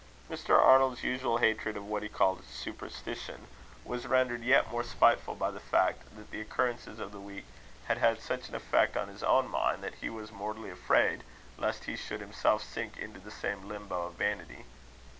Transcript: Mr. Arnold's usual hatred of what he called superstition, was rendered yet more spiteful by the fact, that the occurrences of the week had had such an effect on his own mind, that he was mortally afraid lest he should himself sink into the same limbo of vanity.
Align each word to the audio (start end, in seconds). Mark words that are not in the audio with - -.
Mr. 0.31 0.57
Arnold's 0.57 1.03
usual 1.03 1.37
hatred 1.37 1.77
of 1.77 1.85
what 1.85 2.01
he 2.01 2.09
called 2.09 2.43
superstition, 2.43 3.45
was 3.85 4.07
rendered 4.07 4.41
yet 4.43 4.71
more 4.71 4.83
spiteful 4.83 5.35
by 5.35 5.51
the 5.51 5.59
fact, 5.59 6.15
that 6.17 6.31
the 6.31 6.41
occurrences 6.41 6.97
of 6.99 7.11
the 7.11 7.19
week 7.19 7.45
had 7.85 7.99
had 7.99 8.19
such 8.19 8.49
an 8.49 8.55
effect 8.55 8.97
on 8.97 9.09
his 9.09 9.21
own 9.21 9.47
mind, 9.47 9.83
that 9.83 9.93
he 10.01 10.09
was 10.09 10.31
mortally 10.31 10.71
afraid 10.71 11.23
lest 11.55 11.83
he 11.83 11.95
should 11.95 12.19
himself 12.19 12.63
sink 12.63 12.97
into 12.97 13.19
the 13.19 13.29
same 13.29 13.67
limbo 13.67 14.07
of 14.07 14.13
vanity. 14.15 14.65